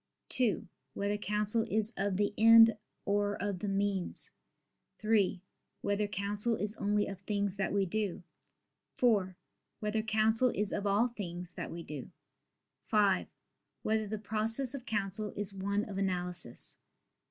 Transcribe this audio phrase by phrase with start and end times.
[0.29, 4.31] (2) Whether counsel is of the end or of the means?
[4.97, 5.43] (3)
[5.81, 8.23] Whether counsel is only of things that we do?
[8.97, 9.37] (4)
[9.79, 12.09] Whether counsel is of all things that we do?
[12.87, 13.27] (5)
[13.83, 16.79] Whether the process of counsel is one of analysis?